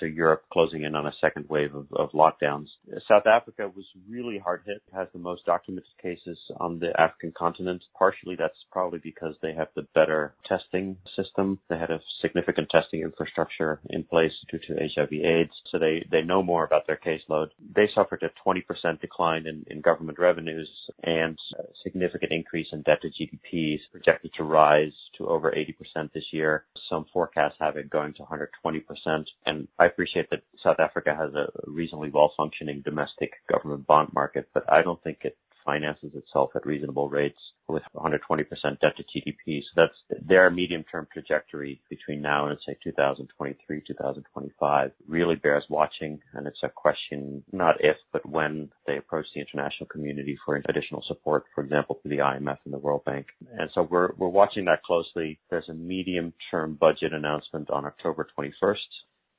So 0.00 0.06
Europe 0.06 0.44
closing 0.52 0.84
in 0.84 0.94
on 0.94 1.06
a 1.06 1.12
second 1.20 1.48
wave 1.48 1.74
of, 1.74 1.86
of 1.92 2.10
lockdowns. 2.12 2.66
South 3.08 3.26
Africa 3.26 3.70
was 3.74 3.84
really 4.08 4.38
hard 4.38 4.62
hit, 4.64 4.82
has 4.94 5.08
the 5.12 5.18
most 5.18 5.44
documented 5.44 5.90
cases 6.02 6.38
on 6.58 6.78
the 6.78 6.98
African 6.98 7.32
continent. 7.36 7.82
Partially 7.98 8.36
that's 8.36 8.56
probably 8.72 9.00
because 9.02 9.34
they 9.42 9.52
have 9.52 9.68
the 9.76 9.86
better 9.94 10.34
testing 10.48 10.96
system. 11.16 11.58
They 11.68 11.78
had 11.78 11.90
a 11.90 12.00
significant 12.22 12.68
testing 12.70 13.02
infrastructure 13.02 13.80
in 13.90 14.04
place 14.04 14.32
due 14.50 14.58
to 14.58 14.88
HIV 14.94 15.12
AIDS. 15.12 15.52
So 15.70 15.78
they, 15.78 16.06
they 16.10 16.22
know 16.22 16.42
more 16.42 16.64
about 16.64 16.86
their 16.86 16.98
caseload. 17.04 17.48
They 17.74 17.88
suffered 17.94 18.22
a 18.22 18.48
20% 18.48 19.00
decline 19.00 19.46
in, 19.46 19.64
in 19.68 19.80
government 19.82 20.18
revenues 20.18 20.70
and 21.02 21.38
significant 21.82 22.32
increase 22.32 22.68
in 22.72 22.82
debt 22.82 22.98
to 23.02 23.08
GDP 23.08 23.74
is 23.74 23.80
projected 23.92 24.32
to 24.34 24.44
rise 24.44 24.92
to 25.18 25.26
over 25.26 25.50
80% 25.50 26.12
this 26.12 26.24
year. 26.32 26.64
Some 26.90 27.06
forecasts 27.12 27.56
have 27.60 27.76
it 27.76 27.90
going 27.90 28.14
to 28.14 28.22
120%. 28.22 29.24
And 29.46 29.68
I 29.78 29.86
appreciate 29.86 30.30
that 30.30 30.42
South 30.62 30.80
Africa 30.80 31.14
has 31.18 31.34
a 31.34 31.48
reasonably 31.66 32.10
well 32.10 32.32
functioning 32.36 32.82
domestic 32.84 33.32
government 33.50 33.86
bond 33.86 34.10
market, 34.12 34.48
but 34.54 34.70
I 34.70 34.82
don't 34.82 35.02
think 35.02 35.18
it 35.22 35.36
finances 35.66 36.12
itself 36.14 36.50
at 36.54 36.64
reasonable 36.64 37.10
rates 37.10 37.38
with 37.68 37.82
120% 37.94 38.20
debt 38.80 38.92
to 38.96 39.02
GDP. 39.02 39.60
So 39.60 39.82
that's 39.82 40.22
their 40.26 40.50
medium 40.50 40.84
term 40.90 41.06
trajectory 41.12 41.80
between 41.90 42.22
now 42.22 42.46
and 42.46 42.58
say 42.66 42.76
2023, 42.84 43.82
2025 43.86 44.90
really 45.08 45.34
bears 45.34 45.64
watching. 45.68 46.20
And 46.34 46.46
it's 46.46 46.60
a 46.62 46.68
question 46.68 47.42
not 47.52 47.76
if, 47.80 47.96
but 48.12 48.24
when 48.24 48.70
they 48.86 48.96
approach 48.96 49.26
the 49.34 49.40
international 49.40 49.88
community 49.88 50.38
for 50.44 50.62
additional 50.68 51.02
support, 51.08 51.44
for 51.54 51.64
example, 51.64 51.98
to 52.02 52.08
the 52.08 52.18
IMF 52.18 52.58
and 52.64 52.72
the 52.72 52.78
World 52.78 53.04
Bank. 53.04 53.26
And 53.58 53.68
so 53.74 53.82
we're, 53.82 54.10
we're 54.16 54.28
watching 54.28 54.66
that 54.66 54.84
closely. 54.84 55.40
There's 55.50 55.68
a 55.68 55.74
medium 55.74 56.32
term 56.50 56.76
budget 56.80 57.12
announcement 57.12 57.70
on 57.70 57.84
October 57.84 58.28
21st. 58.38 58.76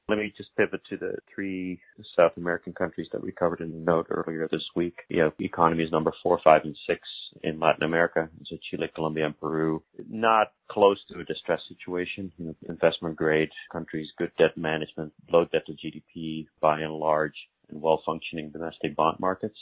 Let 0.10 0.20
me 0.20 0.34
just 0.38 0.56
pivot 0.56 0.80
to 0.90 0.96
the 0.96 1.16
three 1.36 1.82
South 2.16 2.32
American 2.38 2.72
countries 2.72 3.08
that 3.12 3.22
we 3.22 3.34
covered 3.34 3.60
in 3.60 3.72
the 3.72 3.78
note 3.78 4.08
earlier 4.10 4.48
this 4.50 4.64
week. 4.74 5.00
You 5.10 5.18
know, 5.18 5.32
economies 5.38 5.92
number 5.92 6.14
four, 6.24 6.40
five, 6.46 6.62
and 6.64 6.78
six 6.88 7.02
in 7.44 7.60
Latin 7.60 7.84
America. 7.84 8.30
So 8.46 8.56
Chile, 8.72 8.88
Colombia, 8.96 9.26
and 9.26 9.38
Peru. 9.38 9.84
Not 10.10 10.54
close 10.72 10.98
to 11.12 11.20
a 11.20 11.26
distress 11.26 11.60
situation. 11.68 12.32
You 12.38 12.46
know, 12.46 12.56
investment 12.70 13.18
grade 13.18 13.50
countries, 13.70 14.08
good 14.18 14.32
debt 14.38 14.56
management, 14.56 15.12
low 15.30 15.44
debt 15.44 15.64
to 15.66 15.74
GDP 15.74 16.48
by 16.62 16.80
and 16.80 16.94
large, 16.94 17.36
and 17.70 17.82
well 17.82 18.02
functioning 18.06 18.50
domestic 18.52 18.96
bond 18.96 19.20
markets. 19.20 19.60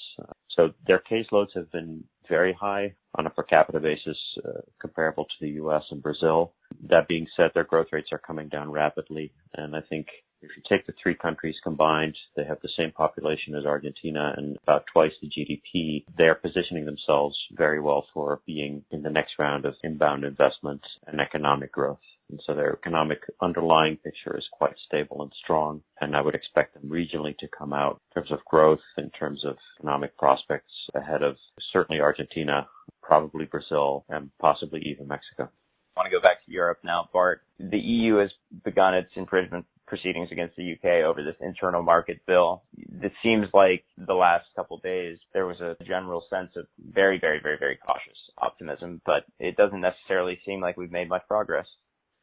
So 0.55 0.73
their 0.85 1.01
caseloads 1.11 1.55
have 1.55 1.71
been 1.71 2.03
very 2.29 2.53
high 2.53 2.95
on 3.15 3.25
a 3.25 3.29
per 3.29 3.43
capita 3.43 3.79
basis, 3.79 4.17
uh, 4.45 4.61
comparable 4.79 5.25
to 5.25 5.35
the 5.41 5.51
U.S. 5.51 5.83
and 5.91 6.01
Brazil. 6.01 6.53
That 6.89 7.07
being 7.07 7.27
said, 7.35 7.51
their 7.53 7.63
growth 7.63 7.87
rates 7.91 8.09
are 8.11 8.17
coming 8.19 8.49
down 8.49 8.71
rapidly, 8.71 9.31
and 9.53 9.75
I 9.75 9.81
think 9.81 10.07
if 10.41 10.51
you 10.55 10.63
take 10.69 10.85
the 10.85 10.93
three 11.01 11.15
countries 11.15 11.55
combined, 11.63 12.15
they 12.35 12.43
have 12.43 12.59
the 12.61 12.69
same 12.77 12.91
population 12.91 13.55
as 13.55 13.65
Argentina 13.65 14.33
and 14.37 14.57
about 14.63 14.85
twice 14.91 15.11
the 15.21 15.29
GDP. 15.29 16.05
They're 16.17 16.35
positioning 16.35 16.85
themselves 16.85 17.35
very 17.51 17.79
well 17.79 18.05
for 18.13 18.41
being 18.45 18.83
in 18.91 19.01
the 19.01 19.09
next 19.09 19.33
round 19.39 19.65
of 19.65 19.75
inbound 19.83 20.23
investment 20.23 20.81
and 21.07 21.19
economic 21.19 21.71
growth. 21.71 21.99
And 22.29 22.39
so 22.45 22.55
their 22.55 22.73
economic 22.73 23.19
underlying 23.41 23.97
picture 23.97 24.35
is 24.37 24.45
quite 24.51 24.75
stable 24.85 25.21
and 25.21 25.31
strong. 25.43 25.81
And 26.01 26.15
I 26.15 26.21
would 26.21 26.35
expect 26.35 26.73
them 26.73 26.89
regionally 26.89 27.37
to 27.37 27.47
come 27.47 27.73
out 27.73 28.01
in 28.09 28.21
terms 28.21 28.31
of 28.31 28.43
growth, 28.45 28.79
in 28.97 29.09
terms 29.11 29.43
of 29.45 29.57
economic 29.79 30.17
prospects 30.17 30.71
ahead 30.95 31.21
of 31.23 31.35
certainly 31.71 32.01
Argentina, 32.01 32.67
probably 33.01 33.45
Brazil, 33.45 34.05
and 34.09 34.31
possibly 34.39 34.81
even 34.81 35.07
Mexico. 35.07 35.49
I 35.95 36.01
want 36.01 36.11
to 36.11 36.17
go 36.17 36.21
back 36.21 36.43
to 36.45 36.51
Europe 36.51 36.79
now, 36.83 37.07
Bart. 37.13 37.41
The 37.57 37.77
EU 37.77 38.15
has 38.15 38.29
begun 38.65 38.95
its 38.95 39.11
infringement 39.15 39.65
proceedings 39.87 40.29
against 40.31 40.55
the 40.55 40.73
UK 40.73 41.05
over 41.05 41.23
this 41.23 41.35
internal 41.39 41.83
market 41.83 42.19
bill. 42.25 42.63
It 43.01 43.13
seems 43.23 43.47
like 43.53 43.85
the 43.97 44.13
last 44.13 44.45
couple 44.55 44.77
days 44.79 45.17
there 45.33 45.45
was 45.45 45.61
a 45.61 45.77
general 45.85 46.25
sense 46.29 46.51
of 46.55 46.65
very, 46.79 47.19
very, 47.19 47.39
very, 47.41 47.57
very 47.57 47.77
cautious 47.77 48.17
optimism, 48.37 49.01
but 49.05 49.25
it 49.39 49.55
doesn't 49.55 49.81
necessarily 49.81 50.39
seem 50.45 50.59
like 50.59 50.75
we've 50.75 50.91
made 50.91 51.07
much 51.07 51.23
progress. 51.27 51.67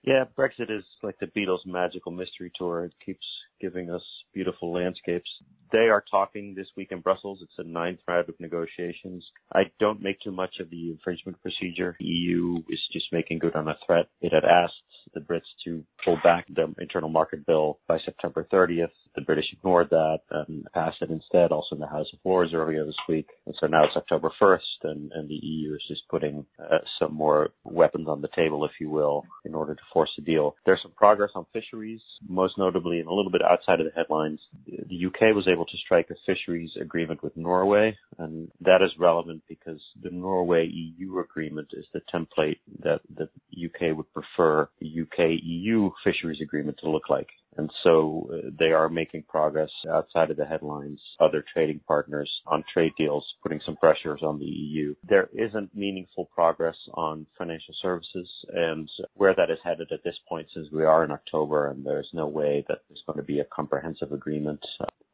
Yeah, 0.05 0.25
Brexit 0.37 0.71
is 0.71 0.85
like 1.03 1.19
the 1.21 1.27
Beatles' 1.27 1.65
magical 1.65 2.11
mystery 2.11 2.51
tour. 2.57 2.87
It 2.87 2.93
keeps 3.05 3.25
giving 3.61 3.91
us 3.91 4.03
beautiful 4.35 4.73
landscapes. 4.73 5.31
They 5.71 5.89
are 5.89 6.05
talking 6.11 6.55
this 6.57 6.67
week 6.77 6.89
in 6.91 7.01
Brussels. 7.01 7.39
It's 7.41 7.53
a 7.59 7.63
ninth 7.63 8.01
round 8.09 8.29
of 8.29 8.39
negotiations. 8.41 9.25
I 9.55 9.63
don't 9.79 10.03
make 10.03 10.21
too 10.21 10.33
much 10.33 10.55
of 10.61 10.71
the 10.71 10.91
infringement 10.91 11.41
procedure. 11.41 11.97
The 12.01 12.07
EU 12.07 12.57
is 12.69 12.81
just 12.93 13.07
making 13.13 13.39
good 13.39 13.55
on 13.55 13.69
a 13.69 13.77
threat. 13.87 14.09
It 14.21 14.33
had 14.33 14.45
asked 14.45 14.75
the 15.15 15.21
Brits 15.21 15.41
to 15.65 15.85
pull 16.05 16.19
back 16.23 16.47
the 16.49 16.75
internal 16.79 17.09
market 17.09 17.47
bill 17.47 17.79
by 17.89 17.99
September 18.05 18.47
30th. 18.53 18.91
The 19.15 19.23
British 19.23 19.47
ignored 19.53 19.89
that 19.91 20.21
and 20.31 20.67
passed 20.73 20.97
it 21.03 21.11
instead, 21.11 21.53
also 21.53 21.75
in 21.75 21.81
the 21.81 21.87
House 21.87 22.07
of 22.13 22.19
Lords 22.25 22.53
earlier 22.55 22.85
this 22.85 22.95
week. 23.09 23.29
And 23.47 23.55
so 23.61 23.67
now 23.67 23.85
it's 23.85 23.97
October 23.97 24.31
1st, 24.41 24.59
and, 24.85 25.13
and 25.13 25.29
the 25.29 25.35
EU 25.35 25.75
is 25.75 25.83
just 25.89 26.09
putting 26.09 26.47
uh, 26.59 26.79
some 26.99 27.15
more 27.15 27.51
weapons 27.65 28.09
on 28.09 28.23
the 28.23 28.29
table, 28.35 28.65
if 28.65 28.73
you 28.81 28.91
will, 28.91 29.25
in 29.45 29.55
order 29.55 29.75
to 29.75 29.81
force 29.93 30.11
a 30.19 30.23
deal. 30.23 30.57
There's 30.65 30.81
some 30.83 30.93
progress 30.93 31.31
on 31.35 31.47
fisheries, 31.53 32.01
most 32.27 32.55
notably 32.59 33.01
and 33.01 33.09
a 33.09 33.13
little 33.13 33.31
bit 33.31 33.43
outside 33.43 33.81
of 33.81 33.87
the 33.87 33.93
headlines. 33.95 34.41
The 34.67 35.07
UK 35.07 35.35
was 35.35 35.49
able 35.51 35.67
to 35.67 35.77
strike 35.85 36.09
a 36.11 36.15
fisheries 36.27 36.71
agreement 36.81 37.23
with 37.23 37.37
Norway, 37.37 37.97
and 38.19 38.51
that 38.61 38.83
is 38.83 38.91
relevant 38.99 39.43
because 39.49 39.81
the 40.03 40.11
Norway 40.11 40.67
EU 40.67 41.19
agreement 41.19 41.69
is 41.73 41.85
the 41.93 42.01
template 42.13 42.59
that 42.83 43.01
the 43.15 43.29
UK 43.67 43.97
would 43.97 44.13
prefer 44.13 44.69
the 44.81 44.87
UK 45.01 45.41
EU 45.43 45.91
fisheries 46.05 46.41
agreement 46.43 46.79
to 46.83 46.91
look 46.91 47.09
like. 47.09 47.29
And 47.57 47.71
so 47.85 48.31
uh, 48.33 48.49
they 48.59 48.73
are 48.73 48.89
making 48.89 49.25
progress 49.29 49.69
outside 49.91 50.31
of 50.31 50.37
the 50.37 50.47
headlines, 50.47 51.01
other 51.21 51.45
trading 51.53 51.81
partners 51.87 52.31
on 52.47 52.65
trade 52.73 52.93
deals, 52.97 53.27
putting 53.43 53.61
some 53.67 53.77
pressures 53.77 54.21
on 54.23 54.39
the 54.39 54.47
EU. 54.47 54.95
There 55.07 55.29
isn't 55.35 55.75
meaningful 55.75 56.31
progress 56.35 56.77
on 56.95 57.27
financial 57.37 57.75
services 57.83 58.29
and 58.55 58.89
where 59.15 59.35
that 59.35 59.51
is 59.51 59.59
headed 59.63 59.93
at 59.93 60.03
this 60.03 60.17
point 60.29 60.47
since 60.55 60.69
we 60.73 60.85
are 60.85 61.05
in 61.05 61.11
October 61.11 61.69
and 61.69 61.85
there's 61.85 62.09
no 62.15 62.27
way 62.27 62.65
that 62.69 62.79
there's 62.89 63.03
going 63.07 63.19
to 63.19 63.23
be 63.23 63.41
a 63.41 63.45
comprehensive 63.45 64.13
agreement 64.13 64.61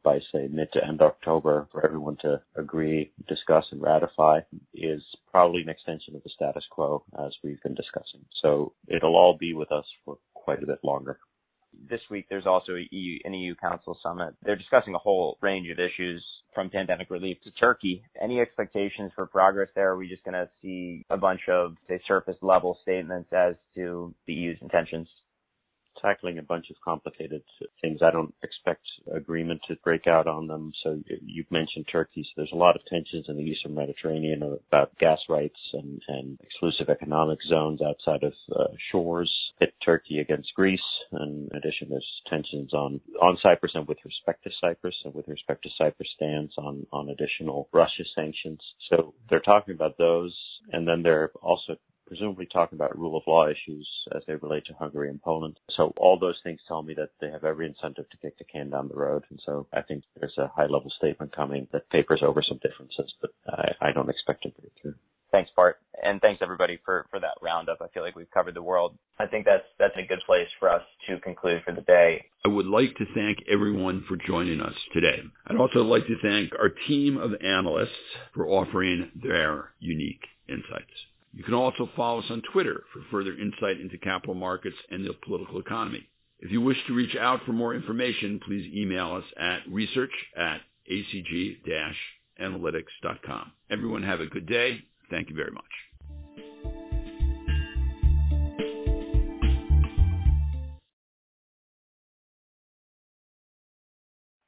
by 0.03 0.19
say 0.31 0.47
mid 0.49 0.71
to 0.73 0.85
end 0.85 1.01
October 1.01 1.67
for 1.71 1.85
everyone 1.85 2.17
to 2.21 2.41
agree, 2.55 3.11
discuss 3.27 3.65
and 3.71 3.81
ratify 3.81 4.39
is 4.73 5.01
probably 5.31 5.61
an 5.61 5.69
extension 5.69 6.15
of 6.15 6.23
the 6.23 6.29
status 6.29 6.63
quo 6.69 7.03
as 7.25 7.33
we've 7.43 7.61
been 7.63 7.75
discussing. 7.75 8.25
So 8.41 8.73
it'll 8.87 9.15
all 9.15 9.37
be 9.39 9.53
with 9.53 9.71
us 9.71 9.85
for 10.05 10.17
quite 10.33 10.63
a 10.63 10.67
bit 10.67 10.79
longer 10.83 11.19
this 11.89 12.01
week 12.09 12.25
there's 12.29 12.45
also 12.45 12.73
EU, 12.91 13.19
an 13.23 13.33
EU 13.33 13.55
Council 13.55 13.97
summit. 14.01 14.35
They're 14.43 14.55
discussing 14.55 14.95
a 14.95 14.99
whole 14.99 15.37
range 15.41 15.69
of 15.69 15.79
issues 15.79 16.23
from 16.53 16.69
pandemic 16.69 17.09
relief 17.09 17.37
to 17.43 17.51
Turkey. 17.51 18.03
Any 18.21 18.39
expectations 18.39 19.11
for 19.15 19.27
progress 19.27 19.69
there? 19.75 19.91
Are 19.91 19.97
we 19.97 20.09
just 20.09 20.23
going 20.23 20.33
to 20.33 20.49
see 20.61 21.05
a 21.09 21.17
bunch 21.17 21.41
of, 21.49 21.75
say, 21.87 22.01
surface 22.07 22.37
level 22.41 22.77
statements 22.81 23.29
as 23.31 23.55
to 23.75 24.13
the 24.25 24.33
EU's 24.33 24.57
intentions? 24.61 25.07
Tackling 26.01 26.37
a 26.37 26.43
bunch 26.43 26.65
of 26.69 26.75
complicated 26.83 27.41
things. 27.81 27.99
I 28.01 28.11
don't 28.11 28.33
expect 28.43 28.81
agreement 29.13 29.61
to 29.67 29.75
break 29.83 30.07
out 30.07 30.27
on 30.27 30.47
them. 30.47 30.71
So 30.83 31.01
you've 31.21 31.51
mentioned 31.51 31.85
Turkey. 31.91 32.23
So 32.23 32.33
there's 32.37 32.51
a 32.53 32.57
lot 32.57 32.75
of 32.75 32.81
tensions 32.85 33.25
in 33.27 33.37
the 33.37 33.43
Eastern 33.43 33.75
Mediterranean 33.75 34.57
about 34.67 34.97
gas 34.97 35.19
rights 35.29 35.59
and, 35.73 36.01
and 36.07 36.39
exclusive 36.41 36.89
economic 36.89 37.39
zones 37.49 37.81
outside 37.81 38.23
of 38.23 38.33
uh, 38.55 38.73
shores. 38.91 39.31
Pit 39.59 39.73
Turkey 39.85 40.19
against 40.19 40.53
Greece. 40.55 40.79
And 41.11 41.49
in 41.51 41.57
addition, 41.57 41.89
there's 41.89 42.07
tensions 42.29 42.73
on, 42.73 43.01
on 43.21 43.37
Cyprus 43.41 43.73
and 43.75 43.87
with 43.87 43.97
respect 44.05 44.43
to 44.43 44.49
Cyprus 44.61 44.95
and 45.03 45.13
with 45.13 45.27
respect 45.27 45.63
to 45.63 45.69
Cyprus 45.77 46.07
stance 46.15 46.53
on, 46.57 46.85
on 46.93 47.09
additional 47.09 47.67
Russia 47.73 48.03
sanctions. 48.15 48.59
So 48.89 49.13
they're 49.29 49.41
talking 49.41 49.73
about 49.73 49.97
those. 49.97 50.35
And 50.71 50.87
then 50.87 51.03
they're 51.03 51.31
also 51.41 51.75
presumably 52.09 52.47
talking 52.51 52.77
about 52.77 52.97
rule 52.97 53.15
of 53.15 53.23
law 53.27 53.47
issues 53.47 53.87
as 54.13 54.23
they 54.27 54.35
relate 54.35 54.65
to 54.65 54.73
Hungary 54.73 55.09
and 55.09 55.21
Poland. 55.21 55.57
So 55.77 55.93
all 55.97 56.19
those 56.19 56.39
things 56.43 56.59
tell 56.67 56.83
me 56.83 56.95
that 56.95 57.11
they 57.21 57.29
have 57.29 57.45
every 57.45 57.67
incentive 57.67 58.09
to 58.09 58.17
kick 58.17 58.37
the 58.37 58.43
can 58.43 58.71
down 58.71 58.89
the 58.89 58.97
road. 58.97 59.23
And 59.29 59.39
so 59.45 59.67
I 59.71 59.81
think 59.81 60.03
there's 60.19 60.37
a 60.37 60.47
high 60.47 60.65
level 60.65 60.91
statement 60.97 61.35
coming 61.35 61.67
that 61.71 61.89
papers 61.89 62.21
over 62.25 62.41
some 62.41 62.59
differences, 62.61 63.13
but 63.21 63.31
I, 63.47 63.89
I 63.89 63.91
don't 63.93 64.09
expect 64.09 64.45
a 64.45 64.49
breakthrough. 64.49 64.95
Thanks, 65.31 65.51
Bart. 65.55 65.77
And 66.01 66.19
thanks 66.21 66.41
everybody 66.41 66.79
for, 66.83 67.05
for 67.11 67.19
that 67.19 67.37
roundup. 67.41 67.77
I 67.81 67.87
feel 67.89 68.03
like 68.03 68.15
we've 68.15 68.31
covered 68.31 68.55
the 68.55 68.63
world. 68.63 68.97
I 69.19 69.27
think 69.27 69.45
that's, 69.45 69.65
that's 69.77 69.93
a 69.95 70.07
good 70.07 70.21
place 70.25 70.47
for 70.59 70.69
us 70.69 70.81
to 71.07 71.19
conclude 71.19 71.61
for 71.63 71.73
the 71.73 71.81
day. 71.81 72.25
I 72.43 72.49
would 72.49 72.65
like 72.65 72.95
to 72.97 73.05
thank 73.13 73.37
everyone 73.51 74.03
for 74.07 74.17
joining 74.27 74.61
us 74.61 74.73
today. 74.93 75.21
I'd 75.45 75.57
also 75.57 75.79
like 75.79 76.07
to 76.07 76.15
thank 76.21 76.53
our 76.57 76.69
team 76.87 77.17
of 77.17 77.31
analysts 77.43 77.89
for 78.33 78.47
offering 78.47 79.11
their 79.21 79.71
unique 79.79 80.23
insights. 80.47 80.95
You 81.33 81.43
can 81.43 81.53
also 81.53 81.87
follow 81.95 82.19
us 82.19 82.25
on 82.29 82.41
Twitter 82.51 82.83
for 82.91 83.01
further 83.11 83.33
insight 83.33 83.79
into 83.81 83.97
capital 83.97 84.35
markets 84.35 84.75
and 84.89 85.05
the 85.05 85.13
political 85.25 85.59
economy. 85.59 86.07
If 86.39 86.51
you 86.51 86.59
wish 86.61 86.77
to 86.87 86.93
reach 86.93 87.15
out 87.19 87.39
for 87.45 87.53
more 87.53 87.75
information, 87.75 88.39
please 88.45 88.71
email 88.73 89.15
us 89.15 89.25
at 89.37 89.59
research 89.71 90.13
at 90.37 90.61
acg-analytics.com. 90.89 93.51
Everyone 93.69 94.03
have 94.03 94.21
a 94.21 94.25
good 94.25 94.47
day. 94.47 94.79
Thank 95.09 95.29
you 95.29 95.35
very 95.35 95.51
much. 95.51 95.88